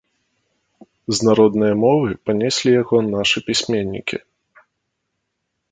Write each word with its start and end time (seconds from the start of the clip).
З 1.17 1.27
народнае 1.27 1.69
мовы 1.85 2.09
панеслі 2.29 2.69
яго 2.81 2.97
нашы 3.13 3.37
пісьменнікі. 3.53 4.17